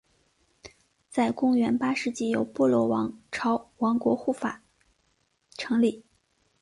[1.11, 4.63] 在公元八世纪由波罗王朝国王护法
[5.55, 6.03] 成立。